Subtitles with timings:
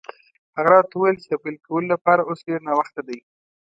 [0.55, 3.19] هغه راته وویل چې د پیل کولو لپاره اوس ډېر ناوخته دی.